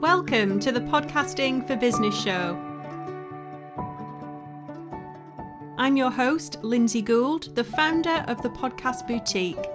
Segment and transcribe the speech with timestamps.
[0.00, 2.56] Welcome to the Podcasting for Business show.
[5.76, 9.66] I'm your host, Lindsay Gould, the founder of the Podcast Boutique,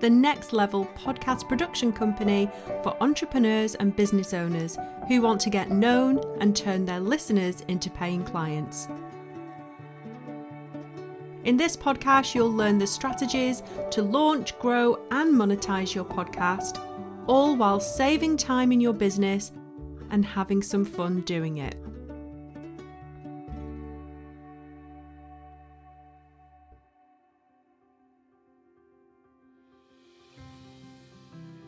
[0.00, 2.48] the next level podcast production company
[2.82, 4.78] for entrepreneurs and business owners
[5.08, 8.88] who want to get known and turn their listeners into paying clients.
[11.44, 16.78] In this podcast, you'll learn the strategies to launch, grow, and monetize your podcast
[17.26, 19.50] all while saving time in your business
[20.10, 21.74] and having some fun doing it.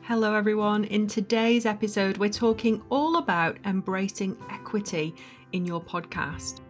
[0.02, 0.84] Hello, everyone.
[0.84, 5.16] In today's episode, we're talking all about embracing equity
[5.50, 6.60] in your podcast.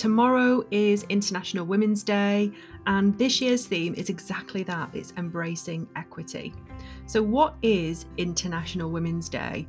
[0.00, 2.52] Tomorrow is International Women's Day,
[2.86, 6.54] and this year's theme is exactly that it's embracing equity.
[7.04, 9.68] So, what is International Women's Day?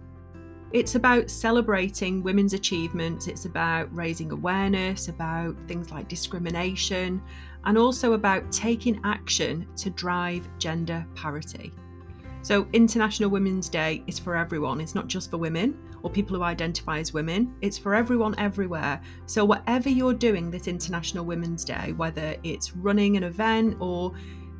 [0.72, 7.22] It's about celebrating women's achievements, it's about raising awareness about things like discrimination,
[7.66, 11.74] and also about taking action to drive gender parity.
[12.44, 14.82] So, International Women's Day is for everyone.
[14.82, 19.00] It's not just for women or people who identify as women, it's for everyone everywhere.
[19.28, 24.14] So, whatever you're doing this International Women's Day, whether it's running an event or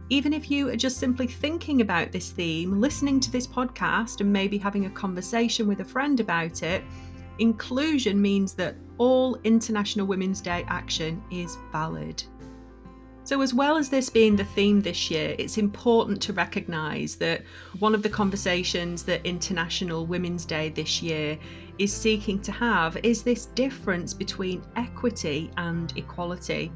[0.10, 4.32] even if you are just simply thinking about this theme, listening to this podcast, and
[4.32, 6.84] maybe having a conversation with a friend about it,
[7.40, 12.24] inclusion means that all International Women's Day action is valid.
[13.32, 17.44] So, as well as this being the theme this year, it's important to recognise that
[17.80, 21.40] one of the conversations that International Women's Day this year
[21.78, 26.74] is seeking to have is this difference between equity and equality,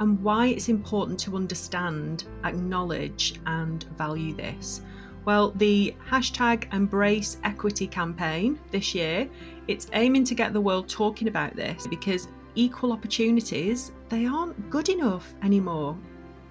[0.00, 4.80] and why it's important to understand, acknowledge, and value this.
[5.24, 9.28] Well, the hashtag Embrace Equity campaign this year,
[9.68, 14.88] it's aiming to get the world talking about this because equal opportunities, they aren't good
[14.88, 15.96] enough anymore.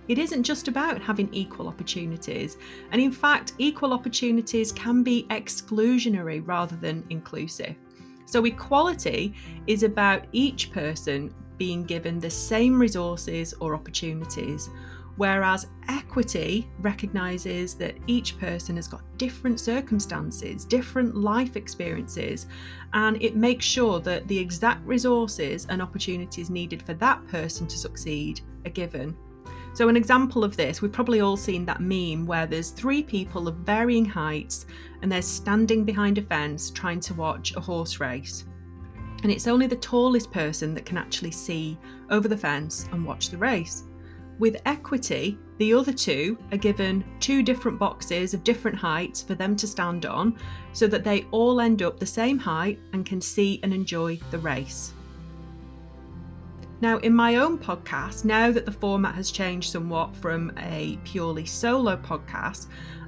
[0.08, 2.58] It isn't just about having equal opportunities.
[2.92, 7.76] And in fact, equal opportunities can be exclusionary rather than inclusive.
[8.26, 9.34] So, equality
[9.68, 14.70] is about each person being given the same resources or opportunities,
[15.18, 22.48] whereas equity recognises that each person has got different circumstances, different life experiences,
[22.94, 27.78] and it makes sure that the exact resources and opportunities needed for that person to
[27.78, 29.16] succeed are given.
[29.74, 33.48] So, an example of this, we've probably all seen that meme where there's three people
[33.48, 34.66] of varying heights
[35.02, 38.46] and they're standing behind a fence trying to watch a horse race.
[39.24, 41.78] And it's only the tallest person that can actually see
[42.10, 43.84] over the fence and watch the race.
[44.42, 49.56] With equity, the other two are given two different boxes of different heights for them
[49.56, 50.36] to stand on
[50.74, 54.40] so that they all end up the same height and can see and enjoy the
[54.40, 54.94] race.
[56.82, 61.46] Now, in my own podcast, now that the format has changed somewhat from a purely
[61.46, 62.66] solo podcast,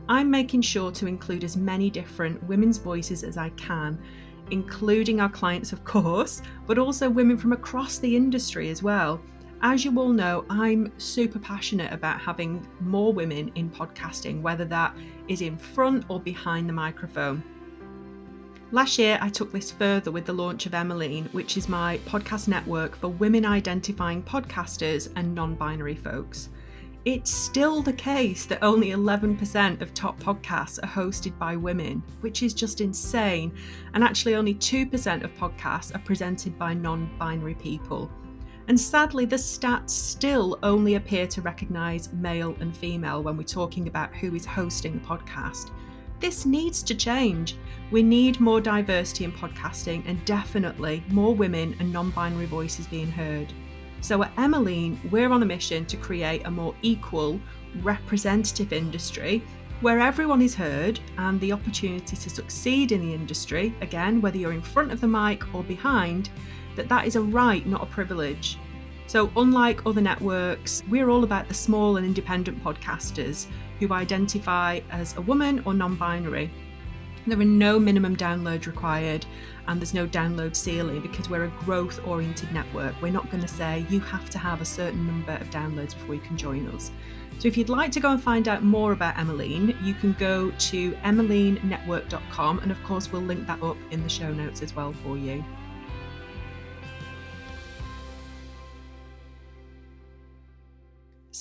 [0.07, 3.97] I'm making sure to include as many different women's voices as I can,
[4.51, 9.19] including our clients, of course, but also women from across the industry as well.
[9.65, 14.93] As you all know, I'm super passionate about having more women in podcasting, whether that
[15.29, 17.41] is in front or behind the microphone.
[18.71, 22.49] Last year, I took this further with the launch of Emmeline, which is my podcast
[22.49, 26.49] network for women identifying podcasters and non binary folks.
[27.05, 32.43] It's still the case that only 11% of top podcasts are hosted by women, which
[32.43, 33.53] is just insane.
[33.93, 38.11] And actually, only 2% of podcasts are presented by non binary people.
[38.67, 43.87] And sadly, the stats still only appear to recognise male and female when we're talking
[43.87, 45.71] about who is hosting the podcast.
[46.19, 47.57] This needs to change.
[47.91, 53.11] We need more diversity in podcasting and definitely more women and non binary voices being
[53.11, 53.51] heard.
[53.99, 57.41] So at Emmeline, we're on a mission to create a more equal,
[57.81, 59.43] representative industry
[59.83, 64.53] where everyone is heard and the opportunity to succeed in the industry, again, whether you're
[64.53, 66.29] in front of the mic or behind,
[66.77, 68.57] that that is a right, not a privilege.
[69.07, 73.47] So, unlike other networks, we're all about the small and independent podcasters
[73.81, 76.49] who identify as a woman or non binary.
[77.27, 79.25] There are no minimum downloads required
[79.67, 82.95] and there's no download ceiling because we're a growth oriented network.
[83.01, 86.15] We're not going to say you have to have a certain number of downloads before
[86.15, 86.91] you can join us.
[87.39, 90.51] So if you'd like to go and find out more about Emmeline, you can go
[90.51, 94.93] to emmelinenetwork.com and of course we'll link that up in the show notes as well
[94.93, 95.43] for you.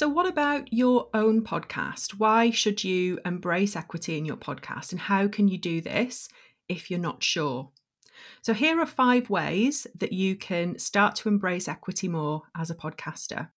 [0.03, 2.19] So, what about your own podcast?
[2.19, 4.91] Why should you embrace equity in your podcast?
[4.91, 6.29] And how can you do this
[6.69, 7.71] if you're not sure?
[8.41, 12.75] So, here are five ways that you can start to embrace equity more as a
[12.75, 13.51] podcaster.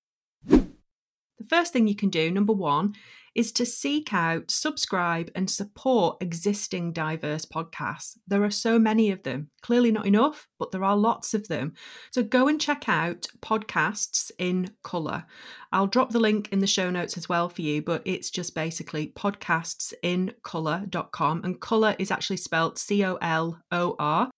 [1.45, 2.95] The first thing you can do, number one,
[3.35, 8.17] is to seek out, subscribe, and support existing diverse podcasts.
[8.27, 9.51] There are so many of them.
[9.61, 11.73] Clearly not enough, but there are lots of them.
[12.11, 15.25] So go and check out podcasts in colour.
[15.71, 18.55] I'll drop the link in the show notes as well for you, but it's just
[18.55, 21.41] basically podcastsincolour.com.
[21.43, 24.31] And colour is actually spelled C O L O R.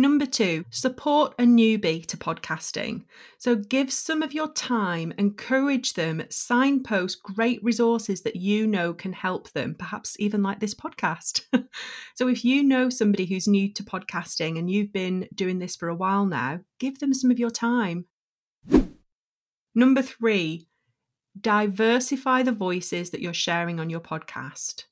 [0.00, 3.04] Number two, support a newbie to podcasting.
[3.36, 9.12] So give some of your time, encourage them, signpost great resources that you know can
[9.12, 11.42] help them, perhaps even like this podcast.
[12.14, 15.90] so if you know somebody who's new to podcasting and you've been doing this for
[15.90, 18.06] a while now, give them some of your time.
[19.74, 20.66] Number three,
[21.38, 24.84] diversify the voices that you're sharing on your podcast.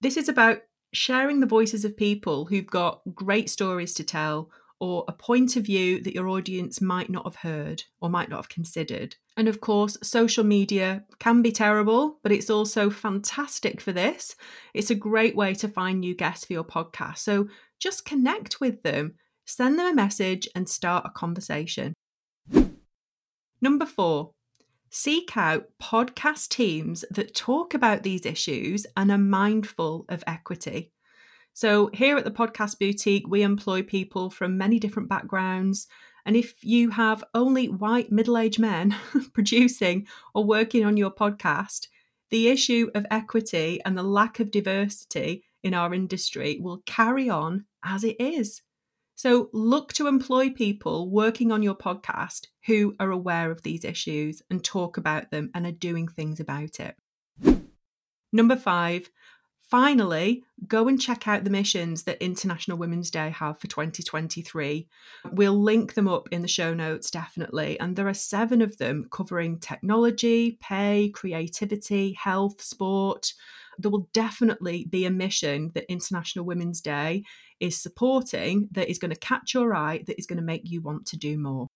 [0.00, 0.58] This is about
[0.92, 4.50] sharing the voices of people who've got great stories to tell
[4.82, 8.38] or a point of view that your audience might not have heard or might not
[8.38, 9.14] have considered.
[9.36, 14.34] And of course, social media can be terrible, but it's also fantastic for this.
[14.74, 17.18] It's a great way to find new guests for your podcast.
[17.18, 17.48] So
[17.78, 19.14] just connect with them,
[19.46, 21.94] send them a message, and start a conversation.
[23.60, 24.32] Number four,
[24.94, 30.92] seek out podcast teams that talk about these issues and are mindful of equity.
[31.54, 35.88] So, here at the Podcast Boutique, we employ people from many different backgrounds.
[36.26, 38.94] And if you have only white middle aged men
[39.32, 41.88] producing or working on your podcast,
[42.28, 47.64] the issue of equity and the lack of diversity in our industry will carry on
[47.82, 48.60] as it is.
[49.22, 54.42] So look to employ people working on your podcast who are aware of these issues
[54.50, 56.96] and talk about them and are doing things about it.
[58.32, 59.10] Number five,
[59.60, 64.88] finally, go and check out the missions that International Women's Day have for 2023.
[65.30, 67.78] We'll link them up in the show notes, definitely.
[67.78, 73.34] And there are seven of them covering technology, pay, creativity, health, sport.
[73.78, 77.22] There will definitely be a mission that International Women's Day
[77.62, 80.82] is supporting that is going to catch your eye, that is going to make you
[80.82, 81.68] want to do more.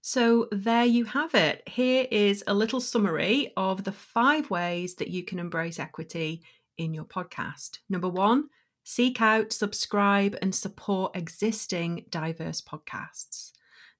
[0.00, 1.68] So, there you have it.
[1.68, 6.42] Here is a little summary of the five ways that you can embrace equity
[6.78, 7.80] in your podcast.
[7.90, 8.44] Number one,
[8.84, 13.50] seek out, subscribe, and support existing diverse podcasts.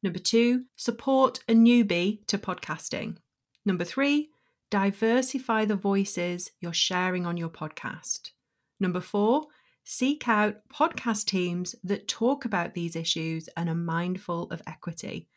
[0.01, 3.17] Number two, support a newbie to podcasting.
[3.65, 4.31] Number three,
[4.71, 8.31] diversify the voices you're sharing on your podcast.
[8.79, 9.47] Number four,
[9.88, 15.29] seek out podcast teams that talk about these issues and are mindful of equity.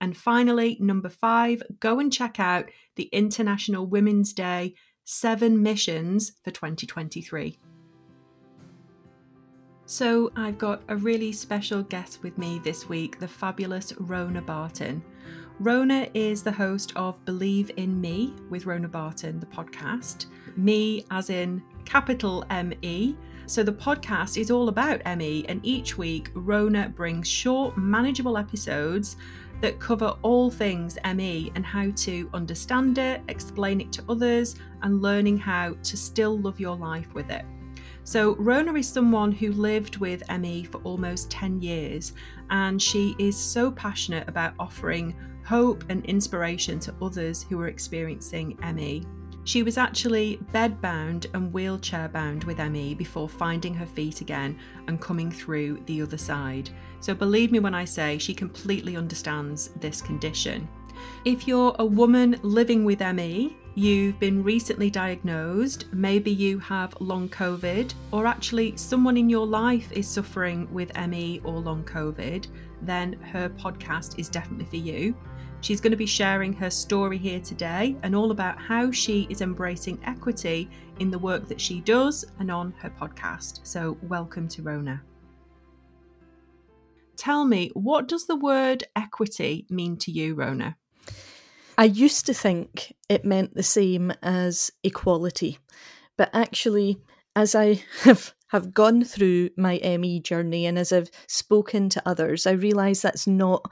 [0.00, 6.52] And finally, number five, go and check out the International Women's Day seven missions for
[6.52, 7.58] 2023.
[9.86, 15.02] So, I've got a really special guest with me this week, the fabulous Rona Barton.
[15.58, 20.26] Rona is the host of Believe in Me with Rona Barton, the podcast.
[20.56, 25.96] Me, as in capital M E, so the podcast is all about ME, and each
[25.96, 29.16] week Rona brings short, manageable episodes
[29.60, 35.00] that cover all things ME and how to understand it, explain it to others, and
[35.00, 37.44] learning how to still love your life with it.
[38.04, 42.12] So, Rona is someone who lived with ME for almost 10 years,
[42.50, 48.58] and she is so passionate about offering hope and inspiration to others who are experiencing
[48.74, 49.04] ME.
[49.46, 55.00] She was actually bedbound and wheelchair bound with ME before finding her feet again and
[55.00, 56.68] coming through the other side.
[56.98, 60.68] So believe me when I say she completely understands this condition.
[61.24, 67.28] If you're a woman living with ME, you've been recently diagnosed, maybe you have long
[67.28, 72.48] COVID, or actually someone in your life is suffering with ME or long COVID,
[72.82, 75.14] then her podcast is definitely for you.
[75.60, 79.40] She's going to be sharing her story here today and all about how she is
[79.40, 80.68] embracing equity
[81.00, 83.60] in the work that she does and on her podcast.
[83.66, 85.02] So, welcome to Rona.
[87.16, 90.76] Tell me, what does the word equity mean to you, Rona?
[91.78, 95.58] I used to think it meant the same as equality,
[96.16, 96.98] but actually,
[97.34, 102.46] as I have have gone through my ME journey and as I've spoken to others,
[102.46, 103.68] I realise that's not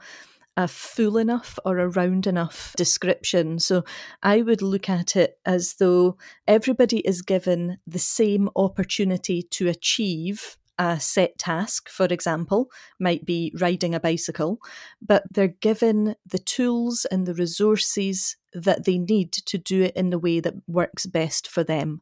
[0.57, 3.59] a full enough or a round enough description.
[3.59, 3.83] So
[4.23, 10.57] I would look at it as though everybody is given the same opportunity to achieve
[10.77, 12.69] a set task, for example,
[12.99, 14.59] might be riding a bicycle,
[15.01, 20.09] but they're given the tools and the resources that they need to do it in
[20.09, 22.01] the way that works best for them.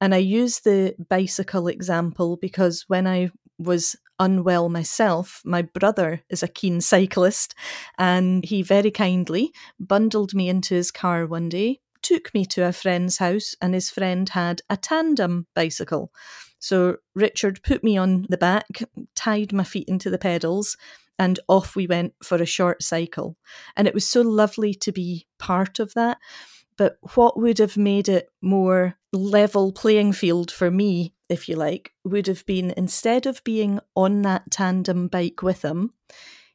[0.00, 6.42] And I use the bicycle example because when I was unwell myself, my brother is
[6.42, 7.54] a keen cyclist,
[7.98, 12.72] and he very kindly bundled me into his car one day, took me to a
[12.72, 16.12] friend's house, and his friend had a tandem bicycle.
[16.58, 18.82] So Richard put me on the back,
[19.14, 20.76] tied my feet into the pedals,
[21.18, 23.36] and off we went for a short cycle.
[23.76, 26.18] And it was so lovely to be part of that.
[26.76, 31.92] But what would have made it more level playing field for me, if you like,
[32.04, 35.92] would have been instead of being on that tandem bike with him,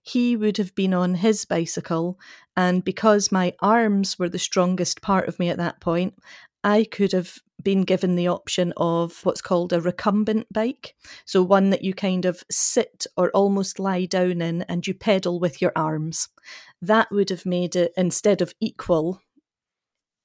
[0.02, 2.20] he would have been on his bicycle.
[2.58, 6.16] And because my arms were the strongest part of me at that point,
[6.64, 10.96] I could have been given the option of what's called a recumbent bike.
[11.26, 15.40] So, one that you kind of sit or almost lie down in and you pedal
[15.40, 16.30] with your arms.
[16.82, 19.22] That would have made it, instead of equal,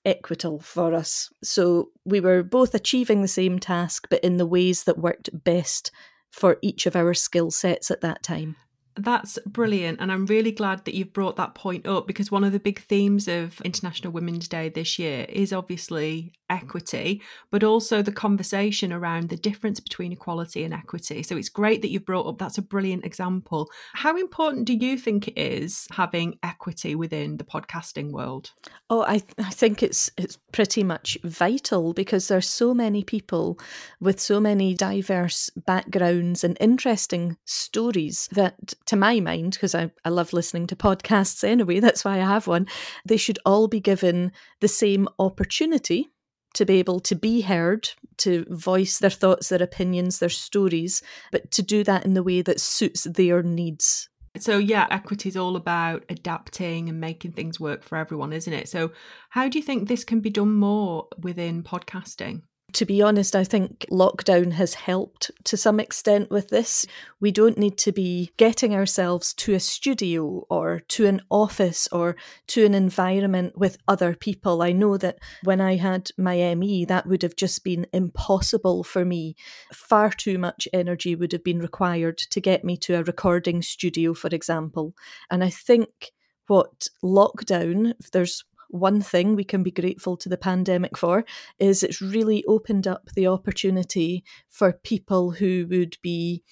[0.09, 1.31] equital for us.
[1.43, 5.91] So we were both achieving the same task, but in the ways that worked best
[6.31, 8.57] for each of our skill sets at that time.
[8.97, 10.01] That's brilliant.
[10.01, 12.81] And I'm really glad that you've brought that point up because one of the big
[12.81, 19.29] themes of International Women's Day this year is obviously equity, but also the conversation around
[19.29, 21.23] the difference between equality and equity.
[21.23, 23.71] So it's great that you've brought up that's a brilliant example.
[23.95, 28.53] How important do you think it is having equity within the podcasting world?
[28.91, 33.59] Oh, I, I think it's it's pretty much vital because there's so many people
[34.01, 40.09] with so many diverse backgrounds and interesting stories that to my mind, because I, I
[40.09, 42.67] love listening to podcasts anyway, that's why I have one,
[43.05, 46.09] they should all be given the same opportunity
[46.59, 51.53] to be able to be heard, to voice their thoughts, their opinions, their stories, but
[51.53, 54.09] to do that in the way that suits their needs.
[54.37, 58.69] So, yeah, equity is all about adapting and making things work for everyone, isn't it?
[58.69, 58.91] So,
[59.31, 62.43] how do you think this can be done more within podcasting?
[62.75, 66.87] To be honest, I think lockdown has helped to some extent with this.
[67.19, 72.15] We don't need to be getting ourselves to a studio or to an office or
[72.49, 74.61] to an environment with other people.
[74.61, 79.03] I know that when I had my ME, that would have just been impossible for
[79.03, 79.35] me.
[79.73, 84.13] Far too much energy would have been required to get me to a recording studio,
[84.13, 84.95] for example.
[85.31, 86.13] And I think
[86.49, 91.25] what lockdown, there's one thing we can be grateful to the pandemic for
[91.59, 96.43] is it's really opened up the opportunity for people who would be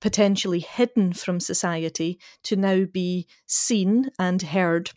[0.00, 4.90] potentially hidden from society to now be seen and heard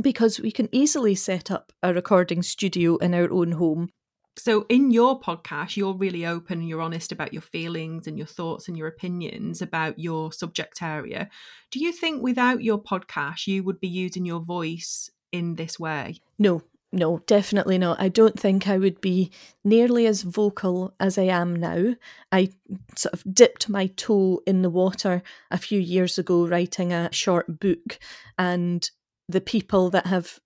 [0.00, 3.90] because we can easily set up a recording studio in our own home.
[4.38, 8.26] So, in your podcast, you're really open and you're honest about your feelings and your
[8.26, 11.28] thoughts and your opinions about your subject area.
[11.70, 16.20] Do you think without your podcast, you would be using your voice in this way?
[16.38, 16.62] No,
[16.92, 18.00] no, definitely not.
[18.00, 19.30] I don't think I would be
[19.64, 21.94] nearly as vocal as I am now.
[22.30, 22.50] I
[22.94, 27.58] sort of dipped my toe in the water a few years ago writing a short
[27.60, 27.98] book,
[28.38, 28.88] and
[29.28, 30.38] the people that have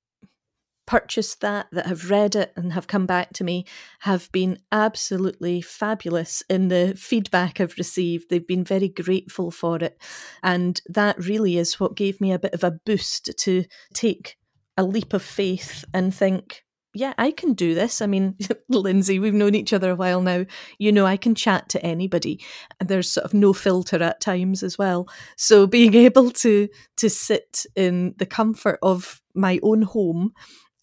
[0.86, 3.64] purchased that, that have read it and have come back to me,
[4.00, 8.30] have been absolutely fabulous in the feedback I've received.
[8.30, 10.00] They've been very grateful for it.
[10.44, 13.64] And that really is what gave me a bit of a boost to
[13.94, 14.36] take
[14.76, 16.64] a leap of faith and think,
[16.96, 18.00] yeah, I can do this.
[18.00, 18.36] I mean,
[18.70, 20.46] Lindsay, we've known each other a while now.
[20.78, 22.42] You know, I can chat to anybody.
[22.80, 25.06] And there's sort of no filter at times as well.
[25.36, 30.32] So being able to to sit in the comfort of my own home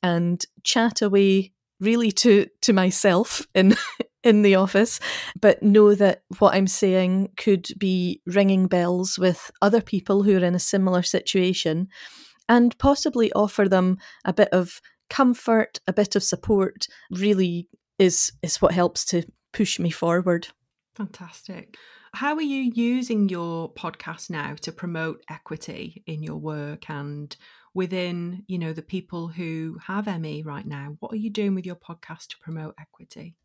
[0.03, 3.75] and chat away really to to myself in
[4.23, 4.99] in the office,
[5.41, 10.45] but know that what I'm saying could be ringing bells with other people who are
[10.45, 11.89] in a similar situation
[12.49, 17.67] and possibly offer them a bit of comfort, a bit of support, really
[17.99, 20.47] is is what helps to push me forward.
[20.95, 21.77] Fantastic.
[22.15, 27.35] How are you using your podcast now to promote equity in your work and
[27.73, 30.95] within, you know, the people who have ME right now?
[30.99, 33.35] What are you doing with your podcast to promote equity?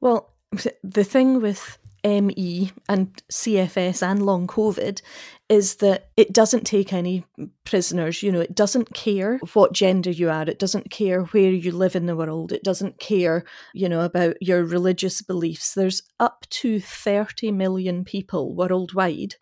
[0.00, 0.34] Well,
[0.82, 5.00] the thing with ME and CFS and long COVID
[5.48, 7.24] is that it doesn't take any
[7.64, 8.22] prisoners.
[8.22, 11.96] You know, it doesn't care what gender you are, it doesn't care where you live
[11.96, 15.74] in the world, it doesn't care, you know, about your religious beliefs.
[15.74, 19.34] There's up to 30 million people worldwide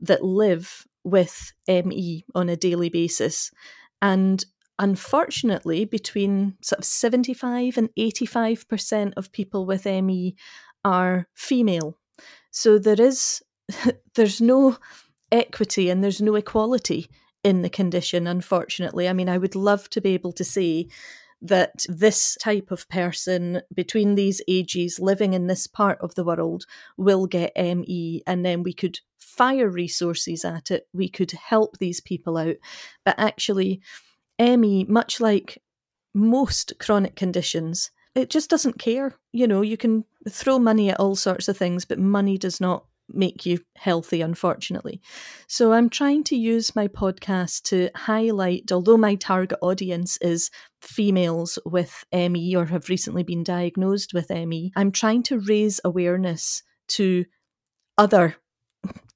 [0.00, 3.50] that live with ME on a daily basis.
[4.00, 4.44] And
[4.78, 10.36] unfortunately, between sort of 75 and 85% of people with ME
[10.84, 11.97] are female.
[12.58, 13.40] So there is,
[14.16, 14.78] there's no
[15.30, 17.08] equity and there's no equality
[17.44, 19.08] in the condition, unfortunately.
[19.08, 20.88] I mean, I would love to be able to say
[21.40, 26.64] that this type of person between these ages living in this part of the world
[26.96, 32.00] will get ME, and then we could fire resources at it, we could help these
[32.00, 32.56] people out.
[33.04, 33.80] But actually,
[34.40, 35.62] ME, much like
[36.12, 39.14] most chronic conditions, it just doesn't care.
[39.32, 42.84] You know, you can throw money at all sorts of things, but money does not
[43.08, 45.00] make you healthy, unfortunately.
[45.46, 50.50] So I'm trying to use my podcast to highlight, although my target audience is
[50.82, 56.62] females with ME or have recently been diagnosed with ME, I'm trying to raise awareness
[56.88, 57.24] to
[57.96, 58.36] other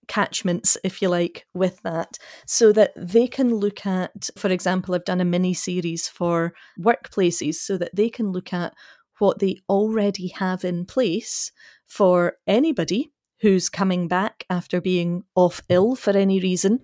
[0.08, 5.04] catchments, if you like, with that, so that they can look at, for example, I've
[5.04, 8.74] done a mini series for workplaces so that they can look at
[9.18, 11.52] what they already have in place
[11.86, 16.80] for anybody who's coming back after being off ill for any reason,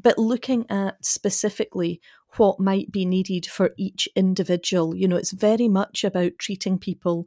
[0.00, 2.00] but looking at specifically
[2.36, 4.94] what might be needed for each individual.
[4.94, 7.26] You know, it's very much about treating people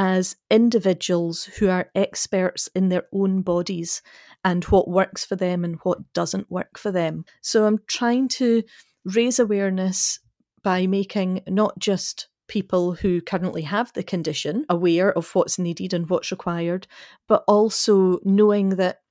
[0.00, 4.00] as individuals who are experts in their own bodies
[4.42, 7.22] and what works for them and what doesn't work for them.
[7.42, 8.62] So I'm trying to
[9.04, 10.18] raise awareness
[10.62, 16.08] by making not just people who currently have the condition aware of what's needed and
[16.08, 16.86] what's required,
[17.28, 19.02] but also knowing that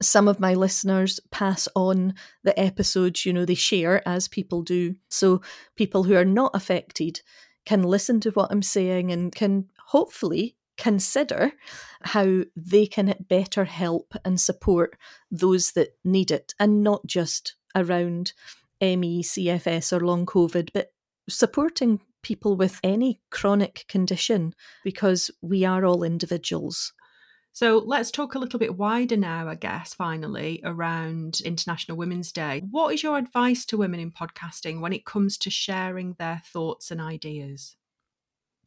[0.00, 2.14] some of my listeners pass on
[2.44, 4.94] the episodes, you know, they share as people do.
[5.10, 5.42] So
[5.74, 7.22] people who are not affected
[7.66, 11.52] can listen to what I'm saying and can hopefully consider
[12.02, 14.96] how they can better help and support
[15.30, 18.32] those that need it and not just around
[18.80, 20.92] ME, CFS, or long COVID, but
[21.28, 24.54] supporting people with any chronic condition
[24.84, 26.92] because we are all individuals.
[27.52, 32.62] So let's talk a little bit wider now, I guess, finally, around International Women's Day.
[32.70, 36.90] What is your advice to women in podcasting when it comes to sharing their thoughts
[36.90, 37.74] and ideas?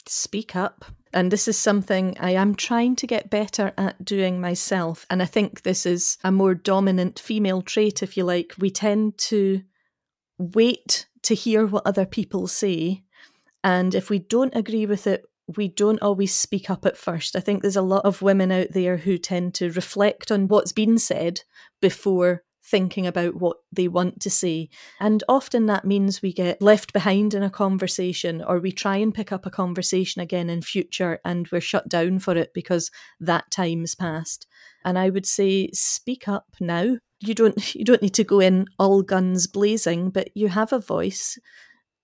[0.08, 0.86] Speak up.
[1.14, 5.06] And this is something I am trying to get better at doing myself.
[5.10, 8.54] And I think this is a more dominant female trait, if you like.
[8.58, 9.62] We tend to
[10.38, 13.04] wait to hear what other people say
[13.64, 15.26] and if we don't agree with it,
[15.58, 17.36] we don't always speak up at first.
[17.36, 20.72] I think there's a lot of women out there who tend to reflect on what's
[20.72, 21.42] been said
[21.82, 24.70] before thinking about what they want to say.
[25.00, 29.14] And often that means we get left behind in a conversation or we try and
[29.14, 33.50] pick up a conversation again in future and we're shut down for it because that
[33.52, 34.46] time's passed.
[34.86, 36.98] And I would say speak up now.
[37.20, 40.80] You don't you don't need to go in all guns blazing, but you have a
[40.80, 41.38] voice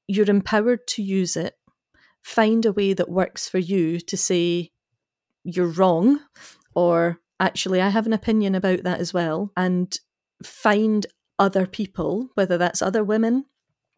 [0.08, 1.56] you're empowered to use it.
[2.24, 4.72] Find a way that works for you to say
[5.44, 6.20] you're wrong,
[6.74, 9.98] or actually, I have an opinion about that as well, and
[10.44, 11.06] find
[11.40, 13.46] other people, whether that's other women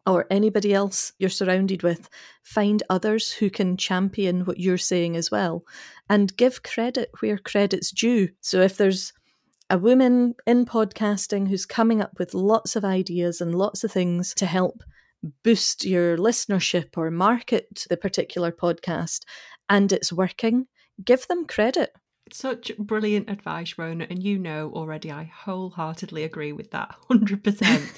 [0.06, 2.08] or anybody else you're surrounded with,
[2.42, 5.64] find others who can champion what you're saying as well
[6.08, 8.28] and give credit where credit's due.
[8.40, 9.12] So if there's
[9.68, 14.34] a woman in podcasting who's coming up with lots of ideas and lots of things
[14.34, 14.82] to help
[15.44, 19.20] boost your listenership or market the particular podcast
[19.68, 20.66] and it's working,
[21.04, 21.92] give them credit.
[22.32, 24.06] Such brilliant advice, Rona.
[24.08, 27.90] And you know already, I wholeheartedly agree with that 100%.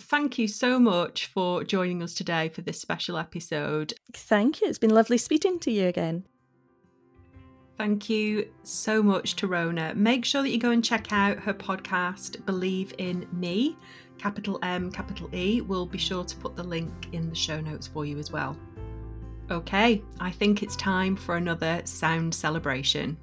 [0.00, 3.94] Thank you so much for joining us today for this special episode.
[4.12, 4.68] Thank you.
[4.68, 6.24] It's been lovely speaking to you again.
[7.76, 9.94] Thank you so much to Rona.
[9.94, 13.76] Make sure that you go and check out her podcast, Believe in Me
[14.18, 15.60] capital M, capital E.
[15.60, 18.56] We'll be sure to put the link in the show notes for you as well.
[19.50, 23.16] Okay, I think it's time for another sound celebration.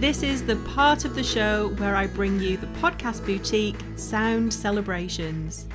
[0.00, 4.50] This is the part of the show where I bring you the podcast boutique Sound
[4.50, 5.68] Celebrations.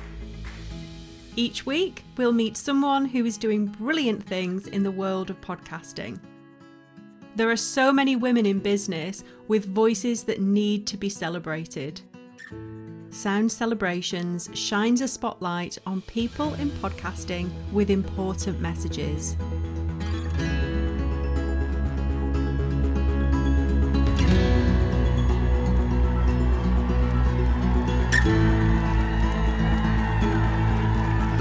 [1.36, 6.18] Each week, we'll meet someone who is doing brilliant things in the world of podcasting.
[7.36, 12.00] There are so many women in business with voices that need to be celebrated.
[13.10, 19.36] Sound Celebrations shines a spotlight on people in podcasting with important messages.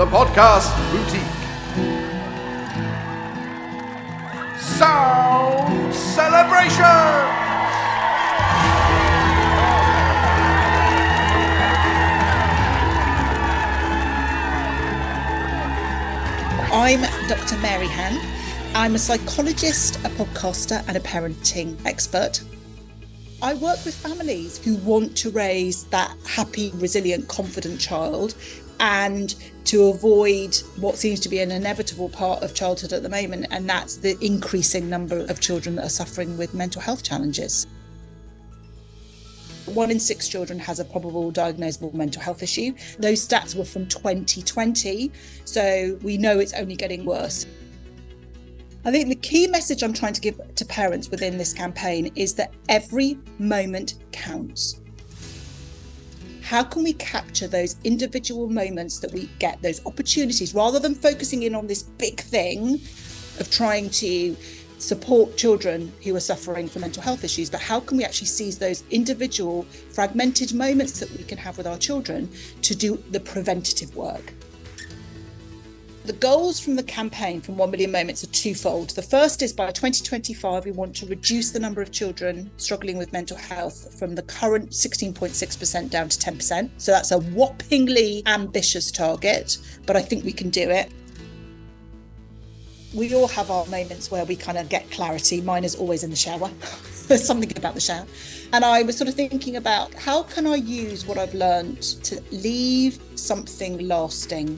[0.05, 1.21] The Podcast Boutique.
[4.59, 6.85] Sound Celebration!
[16.71, 17.55] I'm Dr.
[17.55, 18.23] Maryhan.
[18.75, 22.43] I'm a psychologist, a podcaster, and a parenting expert.
[23.41, 28.35] I work with families who want to raise that happy, resilient, confident child
[28.79, 29.35] and
[29.65, 33.67] to avoid what seems to be an inevitable part of childhood at the moment, and
[33.69, 37.67] that's the increasing number of children that are suffering with mental health challenges.
[39.65, 42.73] One in six children has a probable diagnosable mental health issue.
[42.99, 45.11] Those stats were from 2020,
[45.43, 47.47] so we know it's only getting worse.
[48.85, 52.35] I think the key message I'm trying to give to parents within this campaign is
[52.35, 54.79] that every moment counts.
[56.45, 61.41] How can we capture those individual moments that we get, those opportunities, rather than focusing
[61.41, 62.75] in on this big thing
[63.39, 64.37] of trying to
[64.77, 68.59] support children who are suffering from mental health issues, but how can we actually seize
[68.59, 72.29] those individual fragmented moments that we can have with our children
[72.61, 74.31] to do the preventative work?
[76.05, 78.91] The goals from the campaign from 1 Million Moments are twofold.
[78.91, 83.11] The first is by 2025, we want to reduce the number of children struggling with
[83.11, 86.69] mental health from the current 16.6% down to 10%.
[86.77, 90.91] So that's a whoppingly ambitious target, but I think we can do it
[92.95, 95.41] we all have our moments where we kind of get clarity.
[95.41, 96.49] Mine is always in the shower.
[97.07, 98.05] There's something about the shower.
[98.53, 102.23] And I was sort of thinking about how can I use what I've learned to
[102.31, 104.57] leave something lasting.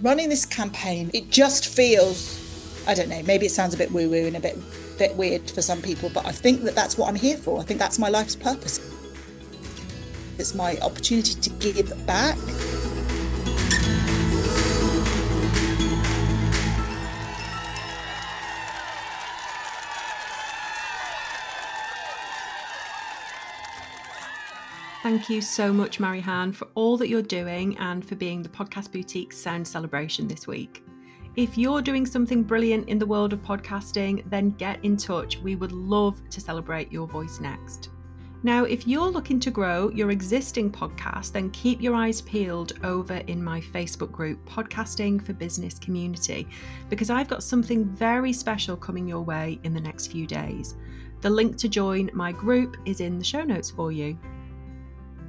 [0.00, 4.08] Running this campaign, it just feels, I don't know, maybe it sounds a bit woo
[4.08, 4.56] woo and a bit,
[4.96, 7.58] bit weird for some people, but I think that that's what I'm here for.
[7.58, 8.78] I think that's my life's purpose.
[10.38, 12.38] It's my opportunity to give back.
[25.08, 28.92] Thank you so much, Maryhan, for all that you're doing and for being the Podcast
[28.92, 30.84] Boutique Sound Celebration this week.
[31.34, 35.38] If you're doing something brilliant in the world of podcasting, then get in touch.
[35.38, 37.88] We would love to celebrate your voice next.
[38.42, 43.14] Now, if you're looking to grow your existing podcast, then keep your eyes peeled over
[43.28, 46.46] in my Facebook group, Podcasting for Business Community,
[46.90, 50.74] because I've got something very special coming your way in the next few days.
[51.22, 54.18] The link to join my group is in the show notes for you.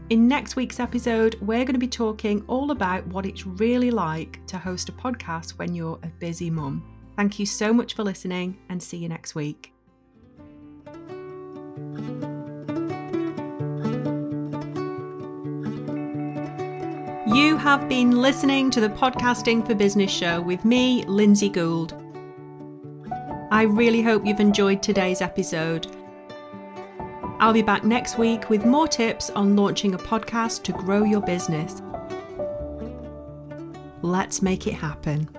[0.10, 4.44] In next week's episode, we're going to be talking all about what it's really like
[4.48, 6.84] to host a podcast when you're a busy mum.
[7.16, 9.72] Thank you so much for listening and see you next week.
[17.28, 21.94] You have been listening to the Podcasting for Business show with me, Lindsay Gould.
[23.52, 25.99] I really hope you've enjoyed today's episode
[27.40, 31.22] I'll be back next week with more tips on launching a podcast to grow your
[31.22, 31.82] business.
[34.02, 35.30] Let's make it happen.